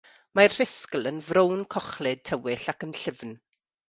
Mae'r 0.37 0.53
rhisgl 0.53 1.09
yn 1.09 1.19
frown 1.27 1.61
cochlyd 1.75 2.23
tywyll 2.31 2.65
ac 2.73 2.87
yn 2.89 2.95
llyfn. 3.01 3.35